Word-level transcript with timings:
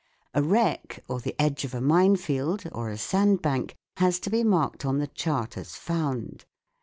A 0.33 0.41
wreck, 0.41 1.03
or 1.07 1.19
the 1.19 1.39
edge 1.39 1.63
of 1.63 1.75
a 1.75 1.79
mine 1.79 2.15
field, 2.15 2.63
or 2.71 2.89
a 2.89 2.97
sandbank 2.97 3.75
has 3.97 4.19
to 4.21 4.31
be 4.31 4.43
marked 4.43 4.83
on 4.83 4.97
the 4.97 5.05
chart 5.05 5.53
SOUND 5.53 5.63
IN 5.63 5.93
WAR 5.93 5.97
193 5.99 6.35
as 6.37 6.41
found. 6.41 6.45